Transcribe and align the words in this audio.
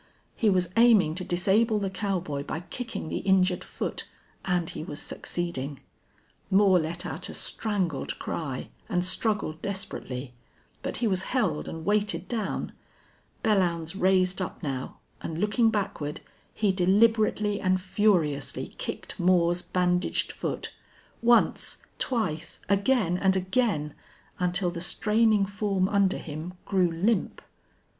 He 0.35 0.49
was 0.49 0.69
aiming 0.77 1.13
to 1.13 1.23
disable 1.23 1.77
the 1.77 1.91
cowboy 1.91 2.41
by 2.41 2.61
kicking 2.61 3.07
the 3.07 3.19
injured 3.19 3.63
foot. 3.63 4.07
And 4.43 4.67
he 4.67 4.83
was 4.83 4.99
succeeding. 4.99 5.79
Moore 6.49 6.79
let 6.79 7.05
out 7.05 7.29
a 7.29 7.35
strangled 7.35 8.17
cry, 8.17 8.69
and 8.89 9.05
struggled 9.05 9.61
desperately. 9.61 10.33
But 10.81 10.97
he 10.97 11.07
was 11.07 11.21
held 11.37 11.67
and 11.67 11.85
weighted 11.85 12.27
down. 12.27 12.71
Belllounds 13.43 13.93
raised 13.95 14.41
up 14.41 14.63
now 14.63 14.97
and, 15.21 15.37
looking 15.37 15.69
backward, 15.69 16.21
he 16.51 16.71
deliberately 16.71 17.59
and 17.61 17.79
furiously 17.79 18.65
kicked 18.79 19.19
Moore's 19.19 19.61
bandaged 19.61 20.31
foot; 20.31 20.73
once, 21.21 21.77
twice, 21.99 22.59
again 22.67 23.19
and 23.19 23.35
again, 23.35 23.93
until 24.39 24.71
the 24.71 24.81
straining 24.81 25.45
form 25.45 25.87
under 25.87 26.17
him 26.17 26.53
grew 26.65 26.89
limp. 26.89 27.39